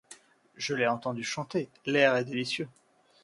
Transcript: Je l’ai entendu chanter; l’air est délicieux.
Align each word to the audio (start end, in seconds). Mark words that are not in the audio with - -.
Je 0.55 0.73
l’ai 0.73 0.87
entendu 0.87 1.23
chanter; 1.23 1.69
l’air 1.85 2.15
est 2.15 2.25
délicieux. 2.25 2.67